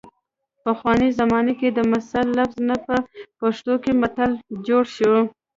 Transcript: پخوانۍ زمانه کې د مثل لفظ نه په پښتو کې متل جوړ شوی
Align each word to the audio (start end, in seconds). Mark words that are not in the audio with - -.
پخوانۍ 0.63 1.09
زمانه 1.19 1.53
کې 1.59 1.69
د 1.71 1.79
مثل 1.91 2.23
لفظ 2.39 2.57
نه 2.69 2.77
په 2.85 2.95
پښتو 3.39 3.73
کې 3.83 3.91
متل 4.01 4.31
جوړ 4.67 4.83
شوی 4.95 5.21